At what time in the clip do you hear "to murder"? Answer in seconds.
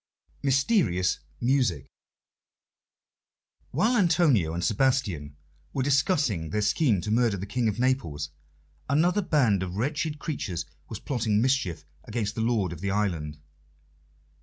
7.01-7.37